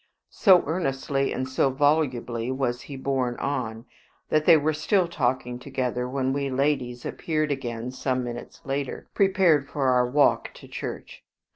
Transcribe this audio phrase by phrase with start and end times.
[0.31, 3.85] So earnestly and so volubly was he borne on,
[4.29, 9.69] that they were still talking together when we ladies appeared again some minutes later, prepared
[9.69, 11.23] for our walk to church.